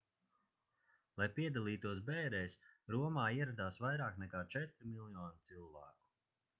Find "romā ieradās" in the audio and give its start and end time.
2.97-3.81